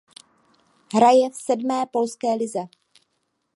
Hraje 0.93 1.29
v 1.29 1.35
sedmé 1.35 1.85
polské 1.91 2.33
lize. 2.33 2.65